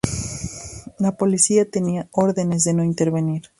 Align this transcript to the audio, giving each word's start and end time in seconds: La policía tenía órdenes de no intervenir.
La 0.97 1.15
policía 1.15 1.69
tenía 1.69 2.07
órdenes 2.11 2.63
de 2.63 2.73
no 2.73 2.83
intervenir. 2.83 3.43